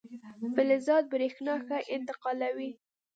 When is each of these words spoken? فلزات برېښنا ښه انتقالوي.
فلزات 0.55 1.05
برېښنا 1.13 1.55
ښه 1.65 1.77
انتقالوي. 1.95 2.71